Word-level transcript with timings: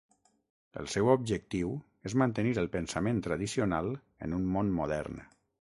El 0.83 0.87
seu 0.93 1.11
objectiu 1.15 1.75
és 2.11 2.17
mantenir 2.23 2.55
el 2.63 2.71
pensament 2.79 3.23
tradicional 3.29 3.93
en 4.29 4.37
un 4.43 4.53
món 4.57 4.77
modern. 4.83 5.25